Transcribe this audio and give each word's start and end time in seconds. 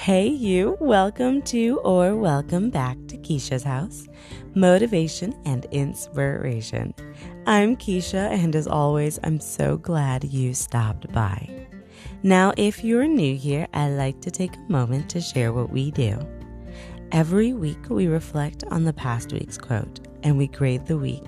Hey, 0.00 0.28
you, 0.28 0.78
welcome 0.80 1.42
to 1.42 1.78
or 1.80 2.16
welcome 2.16 2.70
back 2.70 2.96
to 3.08 3.18
Keisha's 3.18 3.62
house 3.62 4.08
motivation 4.54 5.38
and 5.44 5.66
inspiration. 5.72 6.94
I'm 7.46 7.76
Keisha, 7.76 8.30
and 8.30 8.56
as 8.56 8.66
always, 8.66 9.20
I'm 9.24 9.38
so 9.38 9.76
glad 9.76 10.24
you 10.24 10.54
stopped 10.54 11.12
by. 11.12 11.66
Now, 12.22 12.54
if 12.56 12.82
you're 12.82 13.06
new 13.06 13.36
here, 13.36 13.68
I'd 13.74 13.90
like 13.90 14.22
to 14.22 14.30
take 14.30 14.56
a 14.56 14.72
moment 14.72 15.10
to 15.10 15.20
share 15.20 15.52
what 15.52 15.68
we 15.68 15.90
do. 15.90 16.18
Every 17.12 17.52
week, 17.52 17.90
we 17.90 18.06
reflect 18.06 18.64
on 18.70 18.84
the 18.84 18.94
past 18.94 19.34
week's 19.34 19.58
quote 19.58 20.00
and 20.22 20.38
we 20.38 20.46
grade 20.46 20.86
the 20.86 20.96
week. 20.96 21.26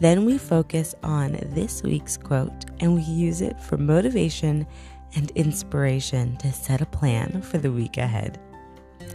Then 0.00 0.24
we 0.24 0.38
focus 0.38 0.94
on 1.02 1.38
this 1.54 1.82
week's 1.82 2.16
quote 2.16 2.64
and 2.80 2.94
we 2.94 3.02
use 3.02 3.42
it 3.42 3.60
for 3.60 3.76
motivation 3.76 4.66
and 5.16 5.30
inspiration 5.32 6.36
to 6.38 6.52
set 6.52 6.80
a 6.80 6.86
plan 6.86 7.42
for 7.42 7.58
the 7.58 7.72
week 7.72 7.96
ahead. 7.96 8.38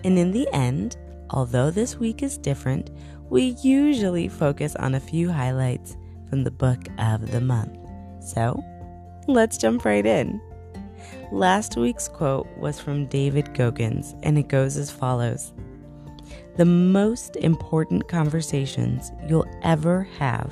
And 0.04 0.18
in 0.18 0.32
the 0.32 0.48
end, 0.54 0.98
although 1.30 1.72
this 1.72 1.98
week 1.98 2.24
is 2.24 2.38
different, 2.38 2.92
we 3.30 3.56
usually 3.62 4.28
focus 4.28 4.76
on 4.78 4.96
a 4.96 5.00
few 5.00 5.32
highlights 5.32 5.96
from 6.30 6.44
the 6.44 6.52
book 6.52 6.80
of 6.98 7.32
the 7.32 7.42
month. 7.42 7.78
So, 8.22 8.64
let's 9.28 9.58
jump 9.58 9.86
right 9.86 10.06
in. 10.06 10.42
Last 11.32 11.78
week's 11.78 12.08
quote 12.08 12.48
was 12.58 12.80
from 12.80 13.06
David 13.08 13.54
Goggins, 13.54 14.16
and 14.24 14.38
it 14.38 14.48
goes 14.48 14.78
as 14.78 14.92
follows 14.92 15.54
The 16.58 16.66
most 16.66 17.36
important 17.36 18.08
conversations 18.08 19.12
you'll 19.28 19.50
ever 19.64 20.04
have 20.18 20.52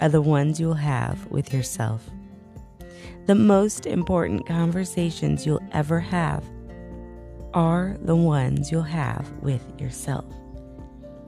are 0.00 0.08
the 0.08 0.22
ones 0.22 0.60
you'll 0.60 0.74
have 0.74 1.26
with 1.30 1.52
yourself. 1.52 2.08
The 3.26 3.34
most 3.34 3.86
important 3.86 4.44
conversations 4.44 5.46
you'll 5.46 5.66
ever 5.72 5.98
have 5.98 6.44
are 7.54 7.96
the 8.02 8.14
ones 8.14 8.70
you'll 8.70 8.82
have 8.82 9.26
with 9.40 9.62
yourself. 9.80 10.26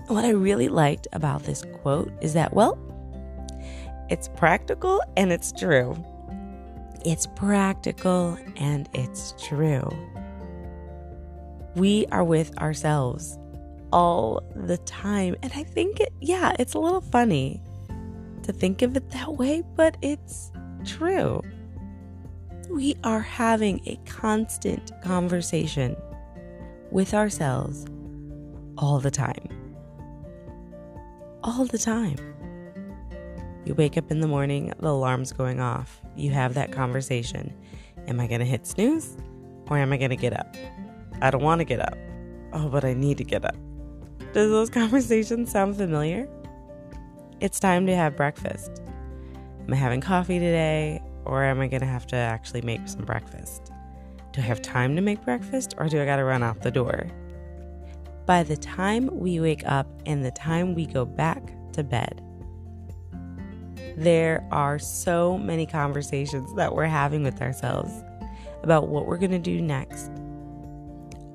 What 0.08 0.22
I 0.22 0.32
really 0.32 0.68
liked 0.68 1.08
about 1.14 1.44
this 1.44 1.64
quote 1.80 2.12
is 2.20 2.34
that, 2.34 2.52
well, 2.52 2.78
it's 4.10 4.28
practical 4.28 5.00
and 5.16 5.32
it's 5.32 5.52
true. 5.52 5.96
It's 7.06 7.26
practical 7.28 8.36
and 8.56 8.90
it's 8.92 9.32
true. 9.42 9.88
We 11.76 12.04
are 12.12 12.24
with 12.24 12.58
ourselves 12.58 13.38
all 13.90 14.42
the 14.54 14.76
time. 14.78 15.34
And 15.42 15.50
I 15.54 15.62
think, 15.62 16.00
it, 16.00 16.12
yeah, 16.20 16.54
it's 16.58 16.74
a 16.74 16.78
little 16.78 17.00
funny 17.00 17.62
to 18.42 18.52
think 18.52 18.82
of 18.82 18.98
it 18.98 19.08
that 19.12 19.32
way, 19.32 19.62
but 19.76 19.96
it's 20.02 20.52
true 20.84 21.40
we 22.70 22.96
are 23.04 23.20
having 23.20 23.80
a 23.86 23.96
constant 24.06 24.92
conversation 25.02 25.96
with 26.90 27.14
ourselves 27.14 27.86
all 28.78 28.98
the 28.98 29.10
time. 29.10 29.48
All 31.42 31.64
the 31.64 31.78
time. 31.78 32.16
You 33.64 33.74
wake 33.74 33.96
up 33.96 34.10
in 34.10 34.20
the 34.20 34.28
morning, 34.28 34.72
the 34.78 34.88
alarm's 34.88 35.32
going 35.32 35.60
off. 35.60 36.00
You 36.16 36.30
have 36.30 36.54
that 36.54 36.72
conversation. 36.72 37.52
Am 38.06 38.20
I 38.20 38.26
going 38.26 38.40
to 38.40 38.46
hit 38.46 38.66
snooze 38.66 39.16
or 39.68 39.78
am 39.78 39.92
I 39.92 39.96
going 39.96 40.10
to 40.10 40.16
get 40.16 40.38
up? 40.38 40.54
I 41.20 41.30
don't 41.30 41.42
want 41.42 41.60
to 41.60 41.64
get 41.64 41.80
up. 41.80 41.96
Oh, 42.52 42.68
but 42.68 42.84
I 42.84 42.94
need 42.94 43.18
to 43.18 43.24
get 43.24 43.44
up. 43.44 43.56
Does 44.32 44.50
those 44.50 44.70
conversations 44.82 45.50
sound 45.50 45.76
familiar? 45.76 46.28
It's 47.40 47.58
time 47.58 47.86
to 47.86 47.94
have 47.94 48.16
breakfast. 48.16 48.82
Am 49.66 49.72
I 49.72 49.76
having 49.76 50.00
coffee 50.00 50.38
today? 50.38 51.02
Or 51.26 51.44
am 51.44 51.60
I 51.60 51.68
going 51.68 51.80
to 51.80 51.86
have 51.86 52.06
to 52.08 52.16
actually 52.16 52.62
make 52.62 52.86
some 52.88 53.04
breakfast? 53.04 53.72
Do 54.32 54.40
I 54.40 54.44
have 54.44 54.62
time 54.62 54.96
to 54.96 55.02
make 55.02 55.24
breakfast 55.24 55.74
or 55.78 55.88
do 55.88 56.00
I 56.00 56.04
got 56.04 56.16
to 56.16 56.24
run 56.24 56.42
out 56.42 56.62
the 56.62 56.70
door? 56.70 57.06
By 58.26 58.42
the 58.42 58.56
time 58.56 59.08
we 59.12 59.40
wake 59.40 59.62
up 59.66 59.86
and 60.04 60.24
the 60.24 60.32
time 60.32 60.74
we 60.74 60.86
go 60.86 61.04
back 61.04 61.42
to 61.72 61.84
bed, 61.84 62.22
there 63.96 64.46
are 64.50 64.78
so 64.78 65.38
many 65.38 65.64
conversations 65.64 66.52
that 66.54 66.74
we're 66.74 66.84
having 66.84 67.22
with 67.22 67.40
ourselves 67.40 67.92
about 68.62 68.88
what 68.88 69.06
we're 69.06 69.16
going 69.16 69.30
to 69.30 69.38
do 69.38 69.62
next 69.62 70.10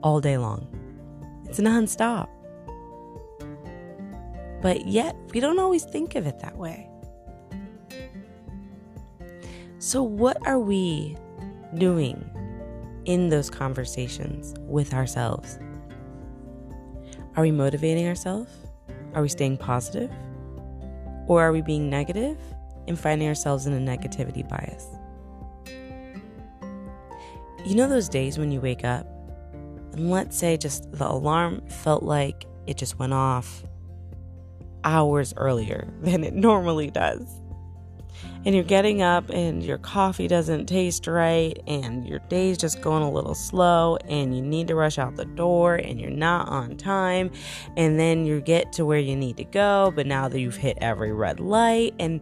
all 0.04 0.20
day 0.20 0.38
long. 0.38 0.68
It's 1.46 1.60
nonstop. 1.60 2.28
But 4.62 4.86
yet, 4.86 5.16
we 5.34 5.40
don't 5.40 5.60
always 5.60 5.86
think 5.86 6.16
of 6.16 6.28
it 6.28 6.40
that 6.40 6.56
way. 6.56 6.91
So, 9.82 10.04
what 10.04 10.38
are 10.46 10.60
we 10.60 11.18
doing 11.74 12.30
in 13.06 13.30
those 13.30 13.50
conversations 13.50 14.54
with 14.60 14.94
ourselves? 14.94 15.58
Are 17.36 17.42
we 17.42 17.50
motivating 17.50 18.08
ourselves? 18.08 18.52
Are 19.16 19.24
we 19.24 19.28
staying 19.28 19.58
positive? 19.58 20.12
Or 21.26 21.42
are 21.42 21.52
we 21.52 21.64
being 21.64 21.90
negative 21.90 22.38
and 22.88 23.00
finding 23.00 23.28
ourselves 23.28 23.66
in 23.66 23.74
a 23.74 23.80
negativity 23.80 24.48
bias? 24.48 24.86
You 27.66 27.74
know 27.74 27.90
those 27.90 28.08
days 28.08 28.38
when 28.38 28.52
you 28.52 28.62
wake 28.62 28.86
up 28.86 29.08
and 29.94 30.12
let's 30.12 30.38
say 30.38 30.58
just 30.58 30.92
the 30.92 31.10
alarm 31.10 31.68
felt 31.68 32.04
like 32.04 32.46
it 32.68 32.78
just 32.78 33.00
went 33.00 33.14
off 33.14 33.64
hours 34.84 35.34
earlier 35.38 35.92
than 36.02 36.24
it 36.24 36.36
normally 36.36 36.92
does 36.92 37.41
and 38.44 38.56
you're 38.56 38.64
getting 38.64 39.02
up 39.02 39.30
and 39.30 39.64
your 39.64 39.78
coffee 39.78 40.28
doesn't 40.28 40.66
taste 40.66 41.06
right 41.06 41.62
and 41.68 42.08
your 42.08 42.20
day's 42.30 42.58
just 42.58 42.82
going 42.82 43.04
a 43.04 43.12
little 43.12 43.36
slow 43.36 43.98
and 44.08 44.36
you 44.36 44.42
need 44.42 44.68
to 44.68 44.76
rush 44.76 44.98
out 44.98 45.16
the 45.16 45.26
door 45.26 45.76
and 45.76 46.02
you're 46.02 46.10
not 46.10 46.48
on 46.50 46.76
time. 46.78 47.32
And 47.78 48.00
then 48.00 48.26
you 48.26 48.42
get 48.42 48.74
to 48.74 48.86
where 48.86 49.00
you 49.00 49.16
need 49.16 49.38
to 49.38 49.44
go 49.44 49.94
but 49.96 50.08
now 50.08 50.28
that 50.28 50.40
you've 50.40 50.56
hit 50.56 50.78
every 50.82 51.12
red 51.12 51.40
light 51.40 51.94
and 52.00 52.20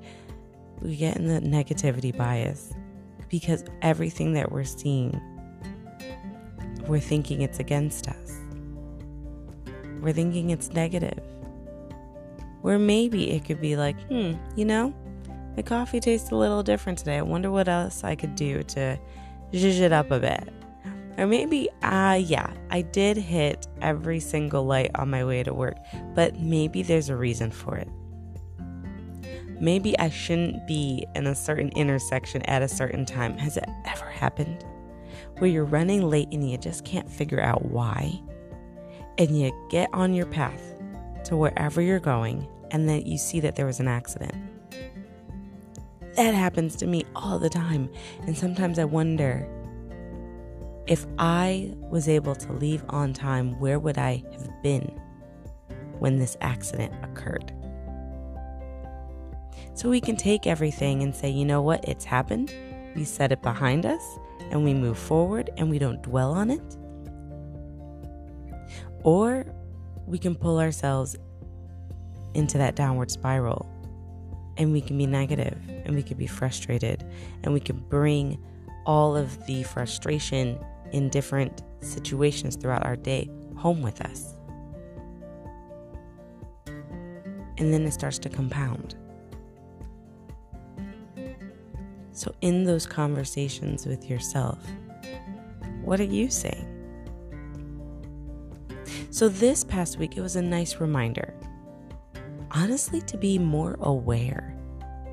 we 0.82 0.96
get 0.96 1.18
in 1.18 1.28
the 1.28 1.40
negativity 1.42 2.16
bias 2.16 2.74
because 3.30 3.64
everything 3.82 4.34
that 4.34 4.52
we're 4.52 4.64
seeing 4.64 5.20
we're 6.88 7.00
thinking 7.00 7.42
it's 7.42 7.60
against 7.60 8.08
us. 8.08 8.40
We're 10.02 10.14
thinking 10.14 10.50
it's 10.50 10.70
negative. 10.70 11.22
Where 12.62 12.80
maybe 12.80 13.32
it 13.32 13.46
could 13.46 13.62
be 13.62 13.78
like 13.78 14.00
hmm 14.08 14.34
you 14.56 14.66
know 14.66 14.94
the 15.56 15.64
coffee 15.64 16.00
tastes 16.00 16.32
a 16.32 16.36
little 16.36 16.64
different 16.64 17.00
today. 17.00 17.18
I 17.18 17.22
wonder 17.22 17.52
what 17.52 17.68
else 17.68 18.04
I 18.04 18.16
could 18.16 18.36
do 18.36 18.64
to 18.64 19.00
zhuzh 19.52 19.82
it 19.82 19.92
up 19.92 20.12
a 20.12 20.20
bit. 20.20 20.50
Or 21.18 21.28
maybe, 21.28 21.70
ah, 21.84 22.12
uh, 22.12 22.14
yeah, 22.14 22.54
I 22.72 22.82
did 22.82 23.18
hit 23.18 23.68
every 23.82 24.22
single 24.22 24.64
light 24.64 24.92
on 24.96 25.10
my 25.10 25.26
way 25.26 25.44
to 25.44 25.54
work, 25.54 25.76
but 26.16 26.40
maybe 26.40 26.82
there's 26.82 27.10
a 27.10 27.16
reason 27.16 27.52
for 27.52 27.76
it. 27.76 27.90
Maybe 29.60 30.00
I 30.00 30.10
shouldn't 30.10 30.66
be 30.66 31.06
in 31.16 31.28
a 31.28 31.36
certain 31.36 31.70
intersection 31.70 32.42
at 32.44 32.62
a 32.62 32.70
certain 32.70 33.06
time. 33.06 33.38
Has 33.38 33.58
it 33.58 33.68
ever 33.86 34.06
happened? 34.06 34.64
Where 35.40 35.50
you're 35.50 35.66
running 35.66 36.10
late 36.10 36.30
and 36.32 36.50
you 36.50 36.58
just 36.58 36.86
can't 36.86 37.12
figure 37.12 37.42
out 37.42 37.66
why? 37.66 38.22
And 39.18 39.38
you 39.38 39.52
get 39.70 39.90
on 39.92 40.14
your 40.14 40.28
path 40.28 40.62
to 41.26 41.36
wherever 41.36 41.82
you're 41.82 42.00
going, 42.00 42.48
and 42.72 42.88
then 42.88 43.06
you 43.06 43.18
see 43.18 43.42
that 43.42 43.58
there 43.58 43.66
was 43.66 43.82
an 43.82 43.90
accident 43.90 44.34
that 46.20 46.34
happens 46.34 46.76
to 46.76 46.86
me 46.86 47.06
all 47.16 47.40
the 47.40 47.50
time. 47.50 47.90
And 48.28 48.38
sometimes 48.38 48.78
I 48.78 48.84
wonder 48.84 49.48
if 50.86 51.06
I 51.18 51.74
was 51.90 52.10
able 52.10 52.36
to 52.36 52.52
leave 52.52 52.84
on 52.90 53.14
time, 53.14 53.58
where 53.58 53.80
would 53.80 53.98
I 53.98 54.22
have 54.34 54.62
been 54.62 55.00
when 56.00 56.20
this 56.20 56.36
accident 56.42 56.94
occurred? 57.06 57.54
So 59.76 59.90
we 59.90 60.02
can 60.02 60.18
take 60.18 60.46
everything 60.46 61.04
and 61.04 61.16
say, 61.16 61.30
you 61.30 61.46
know 61.46 61.62
what, 61.62 61.88
it's 61.88 62.04
happened. 62.04 62.54
We 62.98 63.06
set 63.06 63.32
it 63.32 63.42
behind 63.42 63.86
us 63.86 64.04
and 64.52 64.66
we 64.66 64.74
move 64.74 64.98
forward 64.98 65.52
and 65.56 65.70
we 65.70 65.80
don't 65.80 66.02
dwell 66.02 66.34
on 66.34 66.52
it. 66.52 66.76
Or 69.06 69.46
we 70.06 70.18
can 70.18 70.36
pull 70.36 70.60
ourselves 70.60 71.16
into 72.34 72.58
that 72.58 72.76
downward 72.76 73.10
spiral 73.10 73.66
and 74.60 74.74
we 74.74 74.82
can 74.82 74.98
be 74.98 75.08
negative 75.08 75.58
and 75.86 75.96
we 75.96 76.04
can 76.04 76.18
be 76.18 76.28
frustrated 76.28 77.04
and 77.44 77.54
we 77.54 77.62
can 77.62 77.78
bring 77.90 78.38
all 78.86 79.16
of 79.16 79.46
the 79.48 79.64
frustration 79.64 80.60
in 80.92 81.10
different 81.10 81.64
situations 81.80 82.58
throughout 82.58 82.86
our 82.86 82.98
day 82.98 83.30
home 83.56 83.82
with 83.82 84.02
us. 84.02 84.36
And 87.58 87.74
then 87.74 87.86
it 87.86 87.94
starts 87.94 88.20
to 88.20 88.30
compound. 88.30 88.96
So, 92.12 92.36
in 92.42 92.66
those 92.66 92.86
conversations 92.86 93.86
with 93.86 94.10
yourself, 94.10 94.60
what 95.84 96.02
are 96.02 96.06
you 96.06 96.30
saying? 96.30 96.68
So, 99.10 99.30
this 99.30 99.64
past 99.64 99.98
week, 99.98 100.18
it 100.18 100.22
was 100.22 100.36
a 100.36 100.42
nice 100.42 100.82
reminder 100.82 101.34
honestly 102.60 103.02
to 103.02 103.18
be 103.18 103.40
more 103.40 103.78
aware 103.82 104.56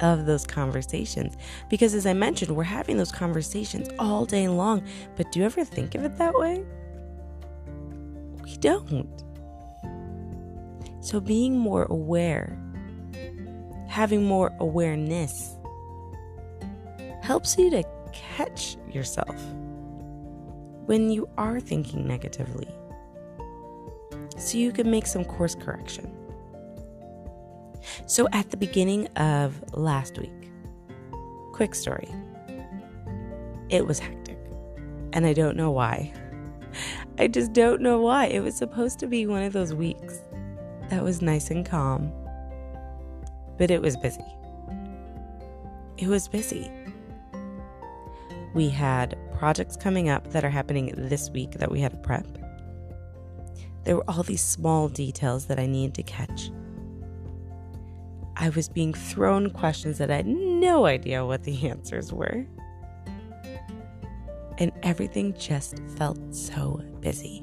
of 0.01 0.27
those 0.27 0.47
conversations. 0.47 1.37
Because 1.71 1.95
as 1.95 2.07
I 2.07 2.13
mentioned, 2.13 2.55
we're 2.55 2.65
having 2.65 2.97
those 2.97 3.13
conversations 3.13 3.89
all 3.99 4.25
day 4.27 4.49
long. 4.49 4.83
But 5.17 5.33
do 5.33 5.39
you 5.41 5.47
ever 5.47 5.65
think 5.65 5.95
of 5.95 6.05
it 6.05 6.17
that 6.19 6.35
way? 6.35 6.65
we 8.47 8.57
don't. 8.59 9.25
So, 11.01 11.21
being 11.21 11.59
more 11.59 11.85
aware, 11.85 12.57
having 13.89 14.25
more 14.25 14.53
awareness, 14.61 15.57
helps 17.23 17.59
you 17.59 17.71
to 17.71 17.83
catch 18.13 18.77
yourself 18.91 19.37
when 20.87 21.11
you 21.11 21.29
are 21.37 21.59
thinking 21.59 22.07
negatively 22.07 22.69
so 24.37 24.59
you 24.59 24.71
can 24.71 24.91
make 24.91 25.07
some 25.07 25.25
course 25.25 25.57
correction. 25.57 26.13
So, 28.07 28.29
at 28.33 28.51
the 28.51 28.57
beginning 28.57 29.07
of 29.17 29.63
last 29.75 30.19
week, 30.19 30.51
quick 31.53 31.75
story, 31.75 32.09
it 33.69 33.87
was 33.87 33.99
hectic. 33.99 34.39
And 35.13 35.27
I 35.27 35.33
don't 35.33 35.57
know 35.57 35.71
why. 35.71 36.13
I 37.19 37.29
just 37.29 37.53
don't 37.53 37.81
know 37.81 38.01
why. 38.01 38.27
It 38.27 38.41
was 38.41 38.55
supposed 38.55 38.99
to 39.01 39.07
be 39.07 39.27
one 39.27 39.43
of 39.43 39.53
those 39.53 39.75
weeks 39.75 40.21
that 40.91 41.03
was 41.03 41.23
nice 41.23 41.51
and 41.51 41.65
calm, 41.65 42.13
but 43.59 43.71
it 43.71 43.81
was 43.81 43.97
busy. 43.97 44.25
It 45.99 46.09
was 46.09 46.29
busy. 46.29 46.71
We 48.55 48.69
had 48.69 49.19
projects 49.35 49.77
coming 49.77 50.09
up 50.09 50.31
that 50.33 50.45
are 50.45 50.51
happening 50.51 50.93
this 50.97 51.31
week 51.31 51.53
that 51.53 51.71
we 51.71 51.81
had 51.81 51.93
to 51.93 51.99
prep. 51.99 52.27
There 53.85 53.97
were 53.97 54.11
all 54.11 54.23
these 54.23 54.43
small 54.43 54.89
details 54.89 55.47
that 55.47 55.59
I 55.59 55.67
needed 55.67 55.95
to 55.95 56.03
catch. 56.03 56.51
I 58.39 58.51
was 58.51 58.69
being 58.69 58.93
thrown 58.93 59.51
questions 59.51 59.99
that 59.99 60.11
I 60.11 60.17
had 60.17 60.27
no 60.27 60.87
idea 60.87 61.25
what 61.25 61.45
the 61.45 61.69
answers 61.69 62.13
were. 62.13 62.47
And 64.59 64.73
everything 64.83 65.35
just 65.39 65.81
felt 65.97 66.35
so 66.35 66.83
busy. 67.01 67.43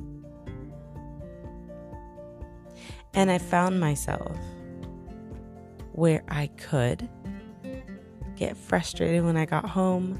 And 3.13 3.29
I 3.29 3.37
found 3.37 3.79
myself 3.79 4.35
where 5.91 6.23
I 6.27 6.47
could 6.57 7.07
get 8.35 8.57
frustrated 8.57 9.23
when 9.23 9.37
I 9.37 9.45
got 9.45 9.69
home 9.69 10.19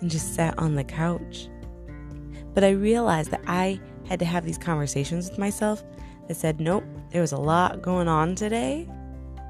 and 0.00 0.10
just 0.10 0.34
sat 0.34 0.58
on 0.58 0.74
the 0.74 0.82
couch. 0.82 1.48
But 2.54 2.64
I 2.64 2.70
realized 2.70 3.30
that 3.30 3.42
I 3.46 3.80
had 4.08 4.18
to 4.18 4.24
have 4.24 4.44
these 4.44 4.58
conversations 4.58 5.30
with 5.30 5.38
myself 5.38 5.84
that 6.26 6.34
said, 6.34 6.60
nope, 6.60 6.84
there 7.12 7.20
was 7.20 7.32
a 7.32 7.38
lot 7.38 7.82
going 7.82 8.08
on 8.08 8.34
today. 8.34 8.88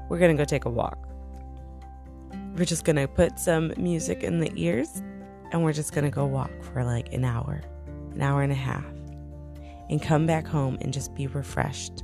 We're 0.09 0.19
going 0.19 0.35
to 0.35 0.41
go 0.41 0.43
take 0.43 0.65
a 0.65 0.69
walk. 0.69 0.97
We're 2.57 2.65
just 2.65 2.83
going 2.83 2.97
to 2.97 3.07
put 3.07 3.39
some 3.39 3.73
music 3.77 4.21
in 4.21 4.39
the 4.39 4.51
ears 4.55 5.01
and 5.51 5.63
we're 5.63 5.73
just 5.73 5.93
going 5.93 6.03
to 6.03 6.11
go 6.11 6.25
walk 6.25 6.51
for 6.61 6.83
like 6.83 7.13
an 7.13 7.23
hour, 7.23 7.61
an 8.11 8.21
hour 8.21 8.41
and 8.41 8.51
a 8.51 8.55
half, 8.55 8.85
and 9.89 10.01
come 10.01 10.27
back 10.27 10.45
home 10.45 10.77
and 10.81 10.91
just 10.91 11.15
be 11.15 11.27
refreshed. 11.27 12.03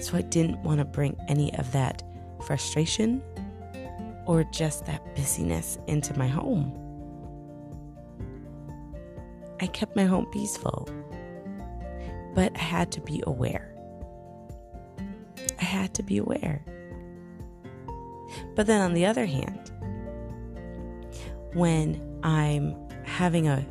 So 0.00 0.16
I 0.16 0.22
didn't 0.22 0.62
want 0.64 0.78
to 0.78 0.84
bring 0.84 1.16
any 1.28 1.54
of 1.56 1.70
that 1.72 2.02
frustration 2.44 3.22
or 4.26 4.44
just 4.52 4.84
that 4.86 5.14
busyness 5.14 5.78
into 5.86 6.16
my 6.18 6.26
home. 6.26 6.74
I 9.60 9.68
kept 9.68 9.94
my 9.94 10.04
home 10.04 10.26
peaceful, 10.32 10.88
but 12.34 12.52
I 12.56 12.62
had 12.62 12.90
to 12.92 13.00
be 13.00 13.22
aware. 13.24 13.77
Had 15.68 15.92
to 15.94 16.02
be 16.02 16.16
aware. 16.16 16.64
But 18.56 18.66
then 18.66 18.80
on 18.80 18.94
the 18.94 19.04
other 19.04 19.26
hand, 19.26 19.70
when 21.52 22.00
I'm 22.22 22.74
having 23.04 23.48
a 23.48 23.66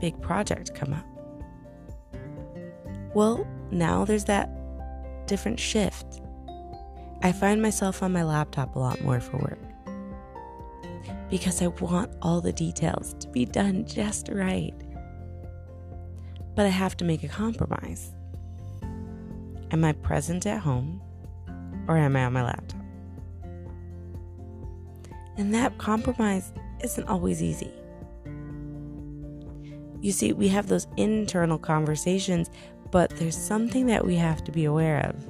big 0.00 0.20
project 0.20 0.74
come 0.74 0.92
up, 0.92 1.06
well, 3.14 3.46
now 3.70 4.04
there's 4.04 4.24
that 4.24 4.50
different 5.28 5.60
shift. 5.60 6.20
I 7.22 7.30
find 7.30 7.62
myself 7.62 8.02
on 8.02 8.12
my 8.12 8.24
laptop 8.24 8.74
a 8.74 8.80
lot 8.80 9.00
more 9.02 9.20
for 9.20 9.36
work 9.38 9.60
because 11.30 11.62
I 11.62 11.68
want 11.68 12.10
all 12.22 12.40
the 12.40 12.52
details 12.52 13.14
to 13.20 13.28
be 13.28 13.44
done 13.44 13.86
just 13.86 14.28
right. 14.32 14.74
But 16.56 16.66
I 16.66 16.70
have 16.70 16.96
to 16.96 17.04
make 17.04 17.22
a 17.22 17.28
compromise. 17.28 18.12
Am 19.70 19.84
I 19.84 19.92
present 19.92 20.44
at 20.44 20.58
home 20.58 21.00
or 21.88 21.96
am 21.96 22.16
I 22.16 22.24
on 22.24 22.32
my 22.32 22.44
laptop? 22.44 22.80
And 25.36 25.54
that 25.54 25.76
compromise 25.78 26.52
isn't 26.82 27.06
always 27.08 27.42
easy. 27.42 27.72
You 30.00 30.12
see, 30.12 30.32
we 30.32 30.48
have 30.48 30.68
those 30.68 30.86
internal 30.96 31.58
conversations, 31.58 32.50
but 32.90 33.10
there's 33.10 33.36
something 33.36 33.86
that 33.86 34.04
we 34.04 34.14
have 34.16 34.44
to 34.44 34.52
be 34.52 34.64
aware 34.64 35.00
of. 35.00 35.26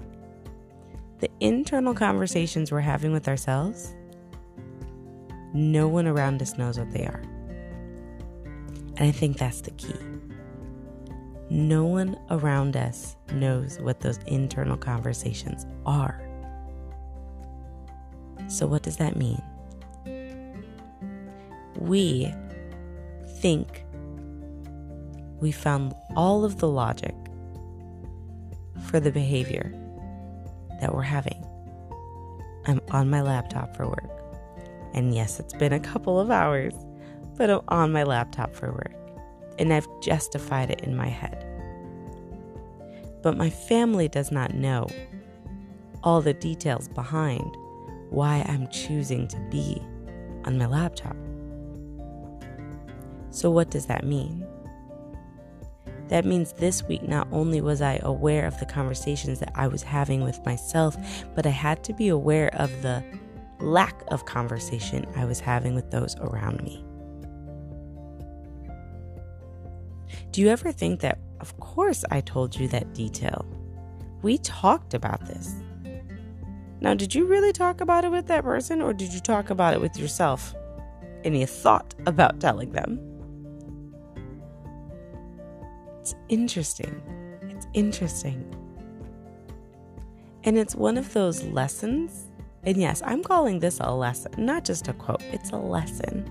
The 1.20 1.30
internal 1.40 1.94
conversations 1.94 2.70
we're 2.70 2.80
having 2.80 3.12
with 3.12 3.26
ourselves, 3.26 3.94
no 5.54 5.88
one 5.88 6.06
around 6.06 6.42
us 6.42 6.58
knows 6.58 6.78
what 6.78 6.90
they 6.90 7.06
are. 7.06 7.22
And 8.96 9.08
I 9.08 9.12
think 9.12 9.38
that's 9.38 9.62
the 9.62 9.70
key. 9.72 9.94
No 11.48 11.84
one 11.84 12.18
around 12.30 12.76
us 12.76 13.16
knows 13.32 13.78
what 13.80 14.00
those 14.00 14.18
internal 14.26 14.76
conversations 14.76 15.64
are. 15.86 16.25
So, 18.48 18.66
what 18.66 18.82
does 18.82 18.96
that 18.98 19.16
mean? 19.16 19.42
We 21.78 22.32
think 23.40 23.84
we 25.40 25.52
found 25.52 25.94
all 26.16 26.44
of 26.44 26.58
the 26.58 26.68
logic 26.68 27.14
for 28.86 29.00
the 29.00 29.10
behavior 29.10 29.72
that 30.80 30.94
we're 30.94 31.02
having. 31.02 31.44
I'm 32.66 32.80
on 32.90 33.10
my 33.10 33.22
laptop 33.22 33.76
for 33.76 33.86
work. 33.86 34.10
And 34.94 35.14
yes, 35.14 35.38
it's 35.38 35.52
been 35.54 35.72
a 35.72 35.80
couple 35.80 36.18
of 36.18 36.30
hours, 36.30 36.74
but 37.36 37.50
I'm 37.50 37.60
on 37.68 37.92
my 37.92 38.02
laptop 38.02 38.54
for 38.54 38.72
work. 38.72 38.94
And 39.58 39.72
I've 39.72 39.88
justified 40.00 40.70
it 40.70 40.80
in 40.80 40.96
my 40.96 41.08
head. 41.08 41.44
But 43.22 43.36
my 43.36 43.50
family 43.50 44.08
does 44.08 44.30
not 44.30 44.54
know 44.54 44.86
all 46.02 46.20
the 46.20 46.34
details 46.34 46.88
behind 46.88 47.56
why 48.10 48.44
I'm 48.48 48.68
choosing 48.68 49.28
to 49.28 49.38
be 49.50 49.80
on 50.44 50.58
my 50.58 50.66
laptop. 50.66 51.16
So, 53.30 53.50
what 53.50 53.70
does 53.70 53.86
that 53.86 54.04
mean? 54.04 54.46
That 56.08 56.24
means 56.24 56.52
this 56.52 56.84
week, 56.84 57.02
not 57.02 57.26
only 57.32 57.60
was 57.60 57.82
I 57.82 57.98
aware 58.02 58.46
of 58.46 58.58
the 58.60 58.66
conversations 58.66 59.40
that 59.40 59.52
I 59.54 59.66
was 59.66 59.82
having 59.82 60.22
with 60.22 60.44
myself, 60.46 60.96
but 61.34 61.46
I 61.46 61.50
had 61.50 61.82
to 61.84 61.92
be 61.92 62.08
aware 62.08 62.54
of 62.54 62.70
the 62.82 63.02
lack 63.58 64.02
of 64.08 64.24
conversation 64.24 65.06
I 65.16 65.24
was 65.24 65.40
having 65.40 65.74
with 65.74 65.90
those 65.90 66.16
around 66.16 66.62
me. 66.62 66.84
Do 70.30 70.40
you 70.40 70.48
ever 70.48 70.70
think 70.70 71.00
that, 71.00 71.18
of 71.40 71.58
course, 71.58 72.04
I 72.10 72.20
told 72.20 72.54
you 72.54 72.68
that 72.68 72.94
detail? 72.94 73.44
We 74.22 74.38
talked 74.38 74.94
about 74.94 75.26
this. 75.26 75.54
Now, 76.80 76.94
did 76.94 77.14
you 77.14 77.26
really 77.26 77.52
talk 77.52 77.80
about 77.80 78.04
it 78.04 78.10
with 78.10 78.26
that 78.26 78.44
person, 78.44 78.82
or 78.82 78.92
did 78.92 79.12
you 79.12 79.20
talk 79.20 79.50
about 79.50 79.74
it 79.74 79.80
with 79.80 79.96
yourself 79.96 80.54
and 81.24 81.36
you 81.36 81.46
thought 81.46 81.94
about 82.06 82.40
telling 82.40 82.72
them? 82.72 83.00
It's 86.00 86.14
interesting. 86.28 87.02
It's 87.48 87.66
interesting. 87.72 88.44
And 90.44 90.56
it's 90.56 90.76
one 90.76 90.98
of 90.98 91.12
those 91.12 91.42
lessons. 91.44 92.26
And 92.62 92.76
yes, 92.76 93.02
I'm 93.04 93.22
calling 93.22 93.58
this 93.58 93.80
a 93.80 93.92
lesson, 93.92 94.32
not 94.38 94.64
just 94.64 94.86
a 94.88 94.92
quote, 94.92 95.22
it's 95.32 95.50
a 95.50 95.56
lesson. 95.56 96.30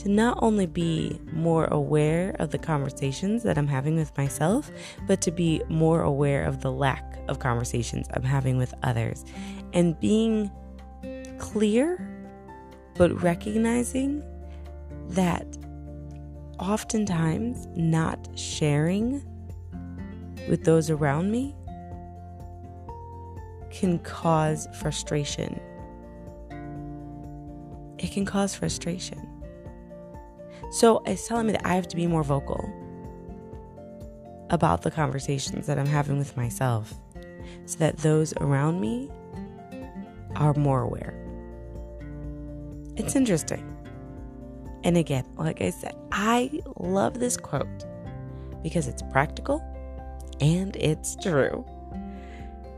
To 0.00 0.08
not 0.08 0.38
only 0.40 0.64
be 0.64 1.20
more 1.30 1.66
aware 1.66 2.34
of 2.38 2.52
the 2.52 2.58
conversations 2.58 3.42
that 3.42 3.58
I'm 3.58 3.66
having 3.66 3.96
with 3.96 4.16
myself, 4.16 4.70
but 5.06 5.20
to 5.20 5.30
be 5.30 5.62
more 5.68 6.00
aware 6.00 6.42
of 6.42 6.62
the 6.62 6.72
lack 6.72 7.18
of 7.28 7.38
conversations 7.38 8.08
I'm 8.14 8.22
having 8.22 8.56
with 8.56 8.72
others. 8.82 9.26
And 9.74 10.00
being 10.00 10.50
clear, 11.38 11.98
but 12.94 13.22
recognizing 13.22 14.24
that 15.10 15.46
oftentimes 16.58 17.66
not 17.76 18.26
sharing 18.38 19.22
with 20.48 20.64
those 20.64 20.88
around 20.88 21.30
me 21.30 21.54
can 23.70 23.98
cause 23.98 24.66
frustration. 24.80 25.60
It 27.98 28.12
can 28.12 28.24
cause 28.24 28.54
frustration. 28.54 29.29
So 30.70 31.02
it's 31.06 31.26
telling 31.26 31.46
me 31.46 31.52
that 31.52 31.66
I 31.66 31.74
have 31.74 31.88
to 31.88 31.96
be 31.96 32.06
more 32.06 32.22
vocal 32.22 32.72
about 34.50 34.82
the 34.82 34.90
conversations 34.90 35.66
that 35.66 35.78
I'm 35.78 35.86
having 35.86 36.18
with 36.18 36.36
myself 36.36 36.94
so 37.66 37.78
that 37.78 37.96
those 37.98 38.32
around 38.38 38.80
me 38.80 39.10
are 40.36 40.54
more 40.54 40.82
aware. 40.82 41.14
It's 42.96 43.16
interesting. 43.16 43.76
And 44.84 44.96
again, 44.96 45.24
like 45.36 45.60
I 45.60 45.70
said, 45.70 45.94
I 46.12 46.60
love 46.78 47.18
this 47.18 47.36
quote 47.36 47.84
because 48.62 48.88
it's 48.88 49.02
practical 49.02 49.62
and 50.40 50.74
it's 50.76 51.16
true. 51.16 51.64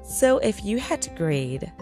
So, 0.04 0.38
if 0.38 0.64
you 0.64 0.78
had 0.78 1.00
to 1.02 1.11
grade 1.11 1.72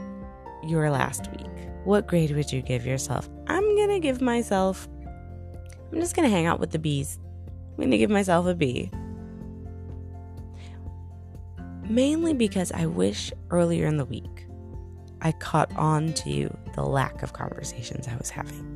your 0.62 0.90
last 0.90 1.31
week, 1.33 1.50
what 1.85 2.07
grade 2.07 2.31
would 2.33 2.52
you 2.52 2.61
give 2.61 2.85
yourself? 2.85 3.29
I'm 3.47 3.64
going 3.76 3.88
to 3.88 3.99
give 3.99 4.21
myself, 4.21 4.88
I'm 5.93 6.01
just 6.01 6.15
going 6.15 6.29
to 6.29 6.35
hang 6.35 6.47
out 6.47 6.61
with 6.61 6.71
the 6.71 6.79
B's. 6.79 7.19
I'm 7.49 7.77
going 7.77 7.91
to 7.91 7.99
give 7.99 8.11
myself 8.11 8.47
a 8.47 8.55
B. 8.55 8.91
Mainly 11.89 12.35
because 12.35 12.71
I 12.73 12.87
wish 12.87 13.33
earlier 13.51 13.87
in 13.87 13.97
the 13.97 14.05
week 14.05 14.47
I 15.23 15.33
caught 15.33 15.75
on 15.77 16.13
to 16.15 16.57
the 16.75 16.83
lack 16.83 17.23
of 17.23 17.33
conversations 17.33 18.07
I 18.09 18.17
was 18.17 18.31
having. 18.31 18.67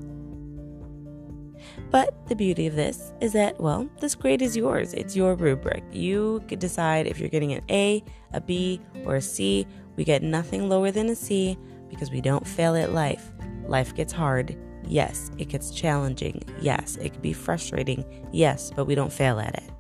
But 1.91 2.27
the 2.29 2.37
beauty 2.37 2.67
of 2.67 2.75
this 2.75 3.13
is 3.21 3.33
that, 3.33 3.61
well, 3.61 3.89
this 4.01 4.15
grade 4.15 4.43
is 4.43 4.57
yours. 4.57 4.93
It's 4.95 5.17
your 5.17 5.35
rubric. 5.35 5.85
You 5.93 6.43
could 6.49 6.59
decide 6.59 7.07
if 7.07 7.19
you're 7.19 7.29
getting 7.29 7.53
an 7.53 7.63
A, 7.71 8.03
a 8.33 8.41
B, 8.41 8.81
or 9.05 9.17
a 9.17 9.23
C. 9.23 9.67
We 9.97 10.05
get 10.05 10.23
nothing 10.23 10.69
lower 10.69 10.91
than 10.91 11.09
a 11.09 11.15
C 11.15 11.57
because 11.89 12.11
we 12.11 12.21
don't 12.21 12.47
fail 12.47 12.75
at 12.75 12.93
life. 12.93 13.33
Life 13.67 13.95
gets 13.95 14.13
hard. 14.13 14.57
Yes, 14.87 15.31
it 15.39 15.49
gets 15.49 15.71
challenging. 15.71 16.43
Yes, 16.61 16.97
it 16.97 17.13
can 17.13 17.23
be 17.23 17.33
frustrating. 17.33 18.05
Yes, 18.33 18.71
but 18.75 18.87
we 18.87 18.95
don't 18.95 19.13
fail 19.13 19.41
at 19.41 19.55
it. 19.55 19.71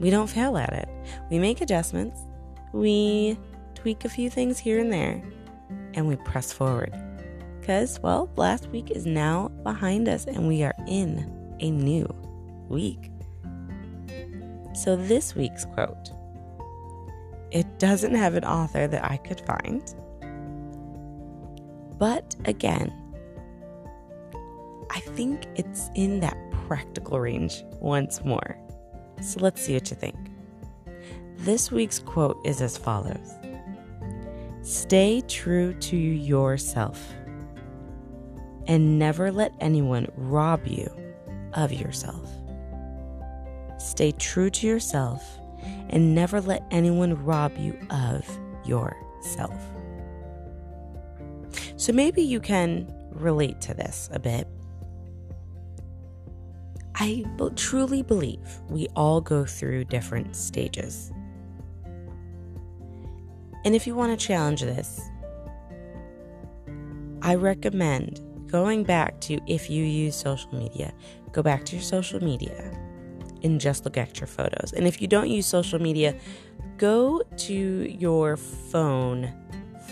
We 0.00 0.10
don't 0.10 0.28
fail 0.28 0.56
at 0.56 0.72
it. 0.72 0.88
We 1.30 1.38
make 1.38 1.60
adjustments. 1.60 2.20
We 2.72 3.38
tweak 3.74 4.04
a 4.04 4.08
few 4.08 4.30
things 4.30 4.58
here 4.58 4.78
and 4.78 4.92
there, 4.92 5.22
and 5.94 6.06
we 6.06 6.16
press 6.16 6.52
forward 6.52 6.94
because, 7.68 8.00
well, 8.00 8.30
last 8.36 8.68
week 8.68 8.90
is 8.90 9.04
now 9.04 9.48
behind 9.62 10.08
us 10.08 10.24
and 10.24 10.48
we 10.48 10.62
are 10.62 10.72
in 10.86 11.30
a 11.60 11.70
new 11.70 12.06
week. 12.70 13.10
So, 14.72 14.96
this 14.96 15.34
week's 15.34 15.66
quote 15.66 16.10
it 17.50 17.78
doesn't 17.78 18.14
have 18.14 18.34
an 18.34 18.44
author 18.44 18.86
that 18.86 19.04
I 19.04 19.18
could 19.18 19.40
find. 19.42 19.82
But 21.98 22.36
again, 22.44 22.92
I 24.90 25.00
think 25.00 25.46
it's 25.56 25.90
in 25.94 26.20
that 26.20 26.36
practical 26.66 27.20
range 27.20 27.62
once 27.80 28.24
more. 28.24 28.58
So 29.20 29.40
let's 29.40 29.60
see 29.60 29.74
what 29.74 29.90
you 29.90 29.96
think. 29.96 30.16
This 31.38 31.70
week's 31.70 31.98
quote 31.98 32.38
is 32.44 32.60
as 32.60 32.76
follows 32.76 33.32
Stay 34.62 35.22
true 35.22 35.72
to 35.74 35.96
yourself 35.96 37.00
and 38.66 38.98
never 38.98 39.32
let 39.32 39.52
anyone 39.60 40.06
rob 40.16 40.66
you 40.66 40.90
of 41.54 41.72
yourself. 41.72 42.28
Stay 43.78 44.12
true 44.12 44.50
to 44.50 44.66
yourself 44.66 45.22
and 45.90 46.14
never 46.14 46.40
let 46.40 46.62
anyone 46.70 47.24
rob 47.24 47.56
you 47.56 47.78
of 47.90 48.28
yourself. 48.66 49.58
So 51.88 51.94
maybe 51.94 52.20
you 52.20 52.38
can 52.38 52.86
relate 53.12 53.62
to 53.62 53.72
this 53.72 54.10
a 54.12 54.18
bit. 54.18 54.46
I 56.96 57.24
truly 57.56 58.02
believe 58.02 58.46
we 58.68 58.88
all 58.94 59.22
go 59.22 59.46
through 59.46 59.84
different 59.84 60.36
stages. 60.36 61.10
And 63.64 63.74
if 63.74 63.86
you 63.86 63.94
want 63.94 64.10
to 64.10 64.26
challenge 64.26 64.60
this, 64.60 65.00
I 67.22 67.36
recommend 67.36 68.20
going 68.48 68.84
back 68.84 69.18
to 69.22 69.40
if 69.46 69.70
you 69.70 69.82
use 69.82 70.14
social 70.14 70.52
media, 70.52 70.92
go 71.32 71.42
back 71.42 71.64
to 71.64 71.76
your 71.76 71.82
social 71.82 72.22
media 72.22 72.70
and 73.42 73.58
just 73.58 73.86
look 73.86 73.96
at 73.96 74.20
your 74.20 74.26
photos. 74.26 74.74
And 74.74 74.86
if 74.86 75.00
you 75.00 75.08
don't 75.08 75.30
use 75.30 75.46
social 75.46 75.80
media, 75.80 76.14
go 76.76 77.22
to 77.38 77.54
your 77.98 78.36
phone 78.36 79.32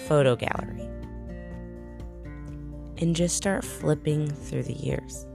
photo 0.06 0.36
gallery 0.36 0.90
and 2.98 3.14
just 3.14 3.36
start 3.36 3.64
flipping 3.64 4.30
through 4.30 4.62
the 4.62 4.72
years. 4.72 5.26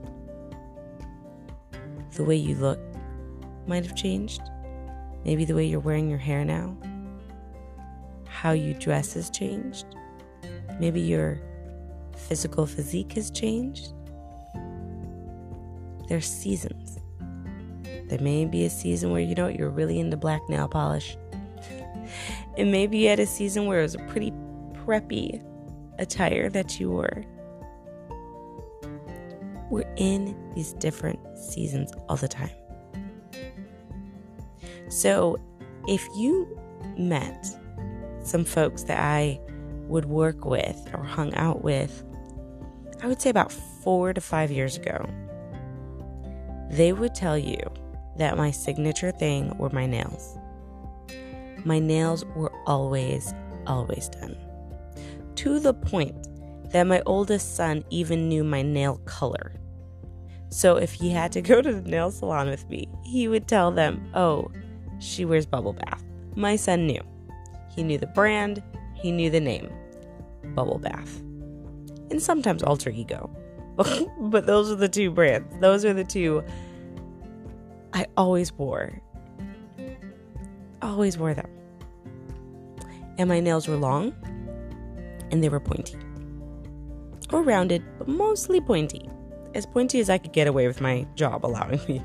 The 2.15 2.23
way 2.23 2.35
you 2.35 2.55
look 2.55 2.79
might 3.67 3.85
have 3.85 3.95
changed. 3.95 4.41
Maybe 5.23 5.45
the 5.45 5.55
way 5.55 5.65
you're 5.65 5.79
wearing 5.79 6.09
your 6.09 6.19
hair 6.19 6.43
now. 6.43 6.75
How 8.27 8.51
you 8.51 8.73
dress 8.73 9.13
has 9.13 9.29
changed. 9.29 9.85
Maybe 10.79 11.01
your 11.01 11.39
physical 12.17 12.65
physique 12.65 13.13
has 13.13 13.29
changed. 13.29 13.93
There's 16.07 16.25
seasons. 16.25 16.99
There 18.07 18.19
may 18.19 18.45
be 18.45 18.65
a 18.65 18.69
season 18.69 19.11
where 19.11 19.21
you 19.21 19.35
know 19.35 19.47
you're 19.47 19.69
really 19.69 19.99
into 19.99 20.17
black 20.17 20.41
nail 20.49 20.67
polish. 20.67 21.17
it 22.57 22.65
may 22.65 22.87
be 22.87 23.07
at 23.07 23.19
a 23.19 23.25
season 23.25 23.67
where 23.67 23.79
it 23.79 23.83
was 23.83 23.95
a 23.95 23.99
pretty 23.99 24.31
preppy 24.73 25.41
attire 25.99 26.49
that 26.49 26.79
you 26.79 26.89
wore. 26.89 27.23
We're 29.71 29.91
in 29.95 30.35
these 30.53 30.73
different 30.73 31.19
seasons 31.37 31.91
all 32.07 32.17
the 32.17 32.27
time. 32.27 32.51
So, 34.89 35.37
if 35.87 36.07
you 36.15 36.47
met 36.97 37.47
some 38.23 38.45
folks 38.45 38.83
that 38.83 38.99
I 38.99 39.39
would 39.87 40.05
work 40.05 40.45
with 40.45 40.89
or 40.93 41.03
hung 41.03 41.33
out 41.33 41.63
with 41.63 42.03
I 43.03 43.07
would 43.07 43.19
say 43.19 43.31
about 43.31 43.51
four 43.51 44.13
to 44.13 44.21
five 44.21 44.51
years 44.51 44.77
ago, 44.77 45.09
they 46.69 46.93
would 46.93 47.15
tell 47.15 47.37
you 47.37 47.59
that 48.17 48.37
my 48.37 48.51
signature 48.51 49.11
thing 49.11 49.57
were 49.57 49.71
my 49.71 49.87
nails. 49.87 50.37
My 51.65 51.79
nails 51.79 52.23
were 52.35 52.51
always, 52.67 53.33
always 53.65 54.07
done. 54.09 54.37
To 55.35 55.59
the 55.59 55.73
point 55.73 56.27
that 56.71 56.83
my 56.87 57.01
oldest 57.05 57.55
son 57.55 57.83
even 57.89 58.27
knew 58.29 58.43
my 58.43 58.61
nail 58.61 58.97
color. 59.05 59.53
So 60.49 60.75
if 60.75 60.91
he 60.93 61.09
had 61.09 61.31
to 61.33 61.41
go 61.41 61.61
to 61.61 61.73
the 61.73 61.89
nail 61.89 62.11
salon 62.11 62.49
with 62.49 62.69
me, 62.69 62.87
he 63.03 63.27
would 63.27 63.47
tell 63.47 63.71
them, 63.71 64.09
oh, 64.13 64.51
she 64.99 65.25
wears 65.25 65.45
Bubble 65.45 65.73
Bath. 65.73 66.03
My 66.35 66.55
son 66.55 66.87
knew. 66.87 67.01
He 67.75 67.83
knew 67.83 67.97
the 67.97 68.07
brand, 68.07 68.61
he 68.93 69.11
knew 69.11 69.29
the 69.29 69.39
name 69.39 69.71
Bubble 70.55 70.77
Bath 70.77 71.21
and 72.11 72.21
sometimes 72.21 72.61
alter 72.61 72.91
ego. 72.91 73.29
but 74.19 74.45
those 74.45 74.69
are 74.69 74.75
the 74.75 74.89
two 74.89 75.09
brands. 75.09 75.55
Those 75.59 75.83
are 75.85 75.93
the 75.93 76.03
two 76.03 76.43
I 77.93 78.05
always 78.15 78.53
wore. 78.53 79.01
Always 80.81 81.17
wore 81.17 81.33
them. 81.33 81.49
And 83.17 83.27
my 83.27 83.39
nails 83.39 83.67
were 83.67 83.77
long 83.77 84.13
and 85.31 85.43
they 85.43 85.49
were 85.49 85.59
pointy. 85.59 85.97
Or 87.31 87.43
rounded, 87.43 87.83
but 87.97 88.07
mostly 88.07 88.59
pointy. 88.61 89.09
As 89.53 89.65
pointy 89.65 89.99
as 89.99 90.09
I 90.09 90.17
could 90.17 90.33
get 90.33 90.47
away 90.47 90.67
with 90.67 90.81
my 90.81 91.05
job 91.15 91.45
allowing 91.45 91.79
me 91.87 92.01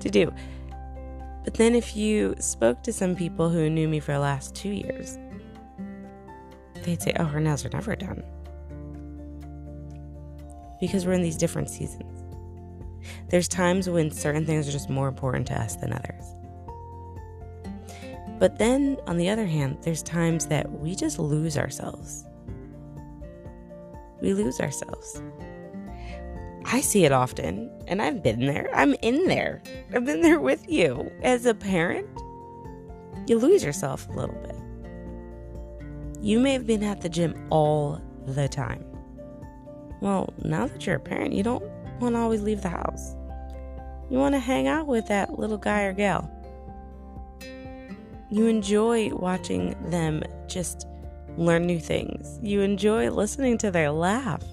to 0.00 0.10
do. 0.10 0.32
But 1.44 1.54
then 1.54 1.74
if 1.74 1.96
you 1.96 2.34
spoke 2.38 2.82
to 2.82 2.92
some 2.92 3.16
people 3.16 3.48
who 3.48 3.70
knew 3.70 3.88
me 3.88 4.00
for 4.00 4.12
the 4.12 4.18
last 4.18 4.54
two 4.54 4.70
years, 4.70 5.18
they'd 6.84 7.00
say, 7.00 7.12
oh, 7.18 7.24
her 7.24 7.40
nails 7.40 7.64
are 7.64 7.70
never 7.70 7.96
done 7.96 8.22
because 10.80 11.06
we're 11.06 11.12
in 11.12 11.22
these 11.22 11.36
different 11.36 11.68
seasons. 11.68 12.24
There's 13.28 13.48
times 13.48 13.88
when 13.88 14.10
certain 14.10 14.46
things 14.46 14.68
are 14.68 14.72
just 14.72 14.90
more 14.90 15.08
important 15.08 15.46
to 15.48 15.60
us 15.60 15.76
than 15.76 15.92
others. 15.92 16.24
But 18.38 18.58
then, 18.58 18.96
on 19.06 19.18
the 19.18 19.28
other 19.28 19.44
hand, 19.44 19.78
there's 19.82 20.02
times 20.02 20.46
that 20.46 20.70
we 20.70 20.94
just 20.94 21.18
lose 21.18 21.58
ourselves. 21.58 22.24
We 24.20 24.34
lose 24.34 24.60
ourselves. 24.60 25.22
I 26.64 26.80
see 26.80 27.04
it 27.04 27.12
often, 27.12 27.70
and 27.88 28.00
I've 28.02 28.22
been 28.22 28.46
there. 28.46 28.68
I'm 28.74 28.94
in 29.02 29.26
there. 29.26 29.62
I've 29.94 30.04
been 30.04 30.20
there 30.20 30.40
with 30.40 30.68
you. 30.68 31.10
As 31.22 31.46
a 31.46 31.54
parent, 31.54 32.06
you 33.26 33.38
lose 33.38 33.64
yourself 33.64 34.08
a 34.08 34.12
little 34.12 34.36
bit. 34.36 34.56
You 36.22 36.38
may 36.38 36.52
have 36.52 36.66
been 36.66 36.84
at 36.84 37.00
the 37.00 37.08
gym 37.08 37.34
all 37.50 38.00
the 38.26 38.48
time. 38.48 38.84
Well, 40.00 40.32
now 40.44 40.66
that 40.66 40.86
you're 40.86 40.96
a 40.96 41.00
parent, 41.00 41.32
you 41.32 41.42
don't 41.42 41.64
want 41.98 42.14
to 42.14 42.20
always 42.20 42.42
leave 42.42 42.62
the 42.62 42.68
house. 42.68 43.16
You 44.10 44.18
want 44.18 44.34
to 44.34 44.38
hang 44.38 44.66
out 44.66 44.86
with 44.86 45.06
that 45.08 45.38
little 45.38 45.58
guy 45.58 45.82
or 45.82 45.92
gal. 45.92 46.30
You 48.30 48.46
enjoy 48.46 49.14
watching 49.14 49.76
them 49.90 50.22
just 50.46 50.86
learn 51.40 51.66
new 51.66 51.80
things. 51.80 52.38
You 52.42 52.60
enjoy 52.60 53.10
listening 53.10 53.58
to 53.58 53.70
their 53.70 53.90
laugh. 53.90 54.44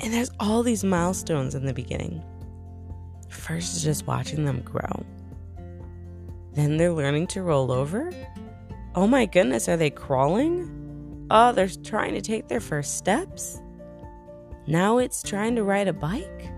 And 0.00 0.12
there's 0.12 0.30
all 0.40 0.62
these 0.62 0.82
milestones 0.82 1.54
in 1.54 1.66
the 1.66 1.74
beginning. 1.74 2.22
First 3.28 3.82
just 3.84 4.06
watching 4.06 4.44
them 4.44 4.60
grow. 4.62 5.04
Then 6.52 6.76
they're 6.76 6.92
learning 6.92 7.26
to 7.28 7.42
roll 7.42 7.70
over. 7.70 8.10
Oh 8.94 9.06
my 9.06 9.26
goodness, 9.26 9.68
are 9.68 9.76
they 9.76 9.90
crawling? 9.90 11.26
Oh, 11.30 11.52
they're 11.52 11.68
trying 11.68 12.14
to 12.14 12.20
take 12.20 12.48
their 12.48 12.60
first 12.60 12.96
steps. 12.96 13.60
Now 14.66 14.98
it's 14.98 15.22
trying 15.22 15.56
to 15.56 15.64
ride 15.64 15.88
a 15.88 15.92
bike. 15.92 16.50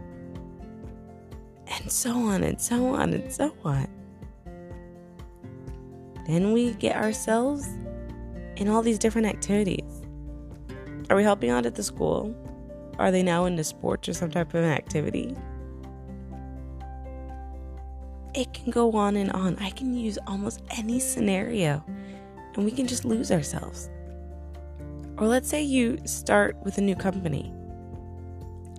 And 1.66 1.90
so 1.90 2.12
on 2.12 2.44
and 2.44 2.60
so 2.60 2.94
on 2.94 3.12
and 3.12 3.32
so 3.32 3.54
on. 3.64 3.88
Then 6.26 6.52
we 6.52 6.72
get 6.74 6.96
ourselves 6.96 7.68
in 8.56 8.68
all 8.68 8.82
these 8.82 8.98
different 8.98 9.26
activities. 9.26 10.02
Are 11.08 11.16
we 11.16 11.22
helping 11.22 11.50
out 11.50 11.66
at 11.66 11.74
the 11.74 11.82
school? 11.82 12.34
Are 12.98 13.10
they 13.10 13.22
now 13.22 13.44
into 13.44 13.62
sports 13.62 14.08
or 14.08 14.14
some 14.14 14.30
type 14.30 14.54
of 14.54 14.64
an 14.64 14.70
activity? 14.70 15.36
It 18.34 18.52
can 18.52 18.70
go 18.70 18.92
on 18.92 19.16
and 19.16 19.30
on. 19.32 19.56
I 19.58 19.70
can 19.70 19.94
use 19.94 20.18
almost 20.26 20.62
any 20.76 20.98
scenario 20.98 21.84
and 22.54 22.64
we 22.64 22.70
can 22.70 22.86
just 22.86 23.04
lose 23.04 23.30
ourselves. 23.30 23.90
Or 25.18 25.26
let's 25.26 25.48
say 25.48 25.62
you 25.62 25.98
start 26.04 26.56
with 26.64 26.78
a 26.78 26.82
new 26.82 26.96
company 26.96 27.52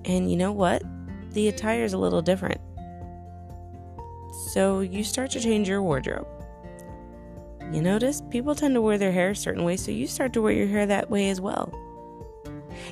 and 0.05 0.29
you 0.29 0.37
know 0.37 0.51
what? 0.51 0.83
The 1.33 1.47
attire 1.49 1.83
is 1.83 1.93
a 1.93 1.97
little 1.97 2.21
different. 2.21 2.61
So 4.53 4.79
you 4.79 5.03
start 5.03 5.31
to 5.31 5.39
change 5.39 5.67
your 5.67 5.81
wardrobe. 5.81 6.27
You 7.71 7.81
notice 7.81 8.21
people 8.29 8.55
tend 8.55 8.75
to 8.75 8.81
wear 8.81 8.97
their 8.97 9.11
hair 9.11 9.31
a 9.31 9.35
certain 9.35 9.63
way, 9.63 9.75
so 9.75 9.91
you 9.91 10.07
start 10.07 10.31
to 10.33 10.41
wear 10.41 10.53
your 10.53 10.67
hair 10.67 10.85
that 10.85 11.09
way 11.09 11.29
as 11.29 11.41
well. 11.41 11.73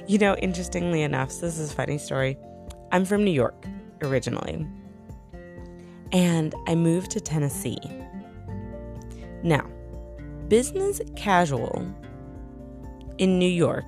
You 0.06 0.18
know, 0.18 0.36
interestingly 0.36 1.02
enough, 1.02 1.32
so 1.32 1.46
this 1.46 1.58
is 1.58 1.72
a 1.72 1.74
funny 1.74 1.98
story. 1.98 2.38
I'm 2.92 3.06
from 3.06 3.24
New 3.24 3.32
York 3.32 3.66
originally, 4.02 4.68
and 6.12 6.54
I 6.68 6.76
moved 6.76 7.12
to 7.12 7.22
Tennessee. 7.22 7.80
Now, 9.44 9.66
business 10.50 11.00
casual 11.16 11.86
in 13.18 13.40
New 13.40 13.50
York 13.50 13.86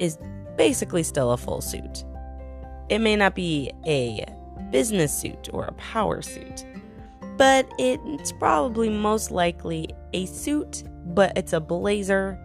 is 0.00 0.18
basically 0.56 1.04
still 1.04 1.30
a 1.30 1.36
full 1.36 1.60
suit. 1.60 2.04
It 2.88 2.98
may 2.98 3.14
not 3.16 3.34
be 3.34 3.70
a 3.86 4.26
business 4.70 5.16
suit 5.16 5.48
or 5.52 5.64
a 5.64 5.72
power 5.72 6.22
suit, 6.22 6.64
but 7.42 7.74
it's 7.76 8.30
probably 8.30 8.88
most 8.88 9.32
likely 9.32 9.88
a 10.12 10.26
suit, 10.26 10.84
but 11.06 11.36
it's 11.36 11.52
a 11.52 11.58
blazer, 11.58 12.38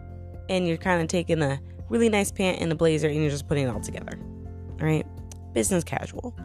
and 0.49 0.67
you're 0.67 0.75
kind 0.75 0.99
of 0.99 1.07
taking 1.07 1.39
a 1.43 1.61
really 1.89 2.09
nice 2.09 2.31
pant 2.31 2.59
and 2.59 2.71
a 2.71 2.75
blazer 2.75 3.07
and 3.07 3.17
you're 3.17 3.29
just 3.29 3.47
putting 3.47 3.67
it 3.67 3.69
all 3.69 3.79
together. 3.79 4.17
All 4.81 4.87
right? 4.87 5.05
Business 5.53 5.83
casual. 5.83 6.35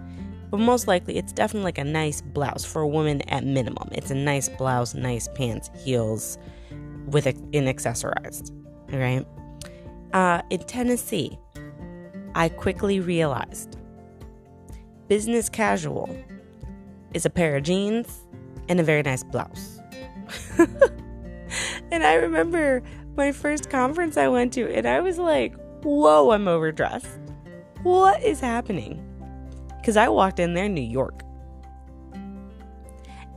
But 0.50 0.61
most 0.61 0.87
likely, 0.87 1.16
it's 1.16 1.32
definitely 1.32 1.64
like 1.64 1.78
a 1.78 1.85
nice 1.85 2.21
blouse 2.21 2.62
for 2.62 2.82
a 2.82 2.87
woman 2.87 3.23
at 3.30 3.42
minimum. 3.42 3.88
It's 3.92 4.11
a 4.11 4.14
nice 4.14 4.50
blouse, 4.50 4.94
nice 4.94 5.28
pants, 5.28 5.71
heels, 5.82 6.37
with 7.06 7.26
it 7.26 7.38
in 7.52 7.64
accessorized. 7.64 8.50
All 8.92 8.99
right? 8.99 9.26
Uh, 10.12 10.42
in 10.50 10.61
Tennessee, 10.64 11.38
I 12.35 12.50
quickly 12.50 13.00
realized 13.00 13.78
business 15.09 15.49
casual 15.49 16.14
is 17.14 17.25
a 17.25 17.30
pair 17.30 17.56
of 17.56 17.62
jeans 17.62 18.26
and 18.69 18.81
a 18.81 18.83
very 18.83 19.02
nice 19.02 19.23
blouse. 19.23 19.81
and 21.90 22.04
I 22.04 22.14
remember 22.14 22.83
my 23.16 23.33
first 23.33 23.71
conference 23.71 24.16
I 24.16 24.28
went 24.28 24.52
to, 24.54 24.73
and 24.75 24.87
I 24.87 25.00
was 25.00 25.19
like, 25.19 25.54
whoa, 25.83 26.31
I'm 26.31 26.49
overdressed. 26.49 27.21
What 27.83 28.23
is 28.23 28.40
happening? 28.40 29.04
Because 29.81 29.97
I 29.97 30.09
walked 30.09 30.38
in 30.38 30.54
there 30.54 30.66
in 30.66 30.75
New 30.75 30.81
York. 30.81 31.23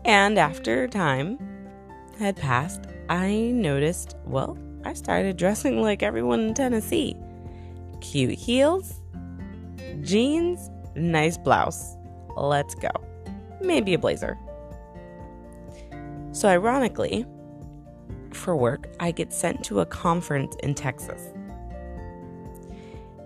And 0.06 0.38
after 0.38 0.88
time 0.88 1.40
had 2.20 2.36
passed, 2.36 2.82
I 3.10 3.52
noticed, 3.54 4.16
well, 4.26 4.58
I 4.84 4.94
started 4.94 5.38
dressing 5.38 5.82
like 5.82 6.04
everyone 6.04 6.42
in 6.42 6.54
Tennessee 6.54 7.16
cute 8.02 8.38
heels, 8.38 9.02
jeans, 10.02 10.70
nice 10.96 11.38
blouse. 11.38 11.96
Let's 12.38 12.76
go. 12.76 12.90
Maybe 13.62 13.96
a 13.96 13.98
blazer. 13.98 14.38
So, 16.36 16.50
ironically, 16.50 17.26
for 18.34 18.58
work, 18.58 18.90
I 19.00 19.12
get 19.12 19.32
sent 19.32 19.64
to 19.68 19.80
a 19.80 19.86
conference 19.86 20.54
in 20.62 20.76
Texas. 20.76 21.32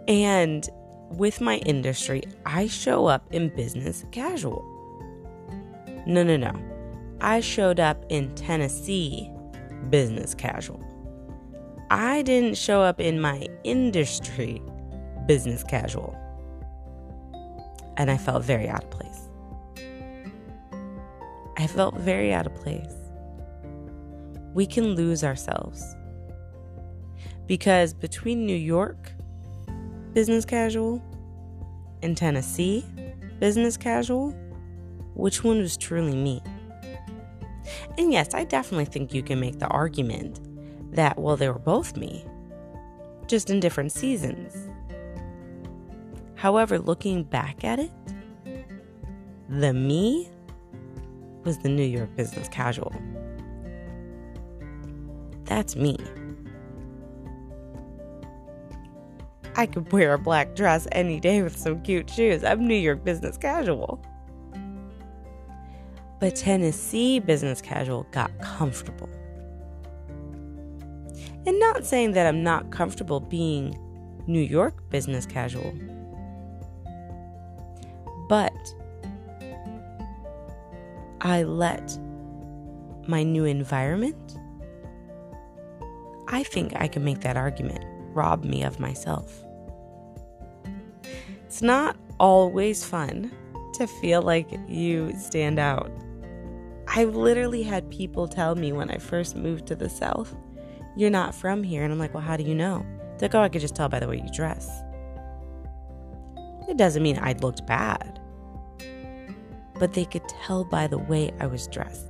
And 0.08 0.70
with 1.10 1.42
my 1.42 1.58
industry, 1.66 2.22
I 2.46 2.68
show 2.68 3.08
up 3.08 3.26
in 3.34 3.50
business 3.56 4.06
casual. 4.12 4.64
No, 6.06 6.22
no, 6.22 6.38
no. 6.38 6.54
I 7.20 7.40
showed 7.40 7.80
up 7.80 8.06
in 8.10 8.36
Tennessee 8.36 9.32
business 9.90 10.36
casual. 10.36 10.80
I 11.90 12.22
didn't 12.22 12.58
show 12.60 12.84
up 12.84 13.00
in 13.00 13.20
my 13.20 13.48
industry 13.64 14.62
business 15.26 15.64
casual. 15.64 16.16
And 17.98 18.12
I 18.12 18.18
felt 18.18 18.44
very 18.46 18.70
out 18.70 18.84
of 18.84 18.92
place. 18.92 19.30
I 21.58 21.66
felt 21.66 21.96
very 21.98 22.32
out 22.32 22.46
of 22.46 22.54
place 22.54 22.99
we 24.54 24.66
can 24.66 24.96
lose 24.96 25.24
ourselves. 25.24 25.96
Because 27.48 27.94
between 27.94 28.46
New 28.46 28.56
York, 28.56 29.12
business 30.14 30.46
casual, 30.46 31.02
and 32.02 32.16
Tennessee, 32.16 32.86
business 33.40 33.78
casual, 33.78 34.32
which 35.16 35.44
one 35.44 35.60
was 35.60 35.78
truly 35.78 36.16
me? 36.16 36.42
And 37.98 38.12
yes, 38.12 38.34
I 38.34 38.44
definitely 38.44 38.86
think 38.86 39.14
you 39.14 39.22
can 39.22 39.40
make 39.40 39.60
the 39.60 39.68
argument 39.68 40.40
that, 40.94 41.20
well, 41.20 41.36
they 41.36 41.50
were 41.50 41.60
both 41.60 41.98
me, 41.98 42.26
just 43.28 43.50
in 43.50 43.60
different 43.60 43.92
seasons. 43.92 44.70
However, 46.36 46.80
looking 46.80 47.24
back 47.24 47.64
at 47.64 47.80
it, 47.80 47.92
the 49.50 49.74
me 49.74 50.30
was 51.44 51.58
the 51.60 51.70
New 51.70 51.84
York 51.84 52.16
business 52.16 52.48
casual. 52.48 52.94
That's 55.50 55.76
me. 55.76 55.98
I 59.56 59.66
could 59.66 59.92
wear 59.92 60.14
a 60.14 60.20
black 60.20 60.56
dress 60.56 60.88
any 60.92 61.20
day 61.20 61.42
with 61.42 61.58
some 61.58 61.82
cute 61.82 62.08
shoes. 62.08 62.44
I'm 62.44 62.68
New 62.68 62.76
York 62.76 63.04
business 63.04 63.36
casual. 63.36 64.00
But 66.20 66.36
Tennessee 66.36 67.20
business 67.20 67.62
casual 67.62 68.06
got 68.12 68.32
comfortable. 68.40 69.10
And 71.48 71.60
not 71.60 71.84
saying 71.84 72.12
that 72.12 72.28
I'm 72.28 72.44
not 72.44 72.70
comfortable 72.70 73.20
being 73.20 73.76
New 74.28 74.40
York 74.40 74.88
business 74.92 75.26
casual, 75.26 75.74
but 78.30 78.54
I 81.22 81.42
let 81.42 81.98
my 83.08 83.24
new 83.24 83.46
environment 83.46 84.29
I 86.32 86.44
think 86.44 86.74
I 86.76 86.88
can 86.88 87.04
make 87.04 87.22
that 87.22 87.38
argument 87.38 87.84
rob 88.14 88.44
me 88.44 88.64
of 88.64 88.80
myself. 88.80 89.44
It's 91.46 91.64
not 91.64 91.98
always 92.20 92.86
fun 92.86 93.32
to 93.74 93.88
feel 93.88 94.22
like 94.22 94.48
you 94.68 95.12
stand 95.18 95.58
out. 95.58 95.92
I 96.88 97.06
literally 97.06 97.64
had 97.64 97.90
people 97.90 98.28
tell 98.28 98.56
me 98.56 98.72
when 98.72 98.92
I 98.92 98.98
first 98.98 99.36
moved 99.36 99.66
to 99.68 99.76
the 99.76 99.90
South, 99.90 100.36
You're 100.96 101.10
not 101.10 101.34
from 101.34 101.64
here. 101.64 101.84
And 101.84 101.94
I'm 101.94 102.00
like, 102.00 102.14
Well, 102.14 102.24
how 102.24 102.38
do 102.38 102.44
you 102.44 102.54
know? 102.54 102.86
They're 103.18 103.30
like, 103.30 103.36
Oh, 103.36 103.42
I 103.42 103.50
could 103.50 103.62
just 103.62 103.76
tell 103.76 103.90
by 103.90 104.00
the 104.00 104.08
way 104.08 104.18
you 104.18 104.30
dress. 104.32 104.70
It 106.68 106.78
doesn't 106.78 107.02
mean 107.02 107.18
I 107.20 107.34
looked 107.34 107.66
bad, 107.66 108.20
but 109.80 109.94
they 109.94 110.06
could 110.06 110.28
tell 110.28 110.64
by 110.64 110.86
the 110.86 111.00
way 111.00 111.32
I 111.40 111.48
was 111.48 111.68
dressed. 111.68 112.09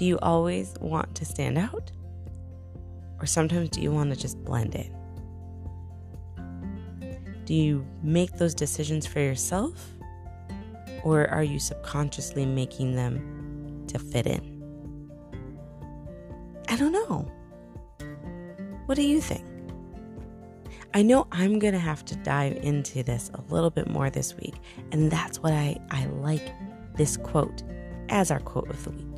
Do 0.00 0.06
you 0.06 0.18
always 0.20 0.72
want 0.80 1.14
to 1.16 1.26
stand 1.26 1.58
out? 1.58 1.92
Or 3.18 3.26
sometimes 3.26 3.68
do 3.68 3.82
you 3.82 3.92
want 3.92 4.08
to 4.08 4.18
just 4.18 4.42
blend 4.46 4.74
in? 4.74 4.90
Do 7.44 7.52
you 7.52 7.86
make 8.02 8.38
those 8.38 8.54
decisions 8.54 9.06
for 9.06 9.20
yourself? 9.20 9.74
Or 11.04 11.28
are 11.28 11.42
you 11.42 11.58
subconsciously 11.58 12.46
making 12.46 12.96
them 12.96 13.84
to 13.88 13.98
fit 13.98 14.26
in? 14.26 14.62
I 16.70 16.76
don't 16.76 16.92
know. 16.92 17.30
What 18.86 18.94
do 18.94 19.02
you 19.02 19.20
think? 19.20 19.44
I 20.94 21.02
know 21.02 21.26
I'm 21.30 21.58
going 21.58 21.74
to 21.74 21.78
have 21.78 22.06
to 22.06 22.16
dive 22.16 22.56
into 22.62 23.02
this 23.02 23.30
a 23.34 23.42
little 23.52 23.68
bit 23.68 23.86
more 23.90 24.08
this 24.08 24.34
week, 24.34 24.54
and 24.92 25.10
that's 25.10 25.40
what 25.40 25.52
I, 25.52 25.78
I 25.90 26.06
like 26.06 26.54
this 26.96 27.18
quote 27.18 27.62
as 28.08 28.30
our 28.30 28.40
quote 28.40 28.70
of 28.70 28.82
the 28.84 28.92
week. 28.92 29.09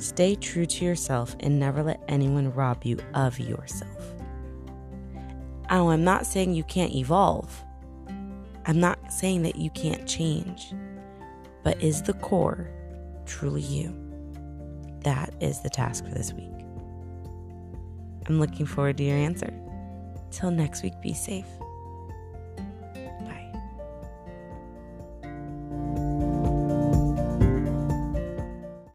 Stay 0.00 0.34
true 0.34 0.64
to 0.64 0.84
yourself 0.84 1.36
and 1.40 1.60
never 1.60 1.82
let 1.82 2.02
anyone 2.08 2.50
rob 2.54 2.84
you 2.84 2.98
of 3.12 3.38
yourself. 3.38 4.14
Oh, 5.68 5.90
I'm 5.90 6.04
not 6.04 6.24
saying 6.24 6.54
you 6.54 6.64
can't 6.64 6.94
evolve. 6.94 7.62
I'm 8.66 8.80
not 8.80 9.12
saying 9.12 9.42
that 9.42 9.56
you 9.56 9.68
can't 9.70 10.08
change. 10.08 10.72
But 11.62 11.82
is 11.82 12.02
the 12.02 12.14
core 12.14 12.70
truly 13.26 13.60
you? 13.60 13.94
That 15.04 15.34
is 15.40 15.60
the 15.60 15.68
task 15.68 16.04
for 16.06 16.10
this 16.12 16.32
week. 16.32 16.50
I'm 18.26 18.40
looking 18.40 18.64
forward 18.64 18.96
to 18.96 19.04
your 19.04 19.18
answer. 19.18 19.52
Till 20.30 20.50
next 20.50 20.82
week, 20.82 20.94
be 21.02 21.12
safe. 21.12 21.46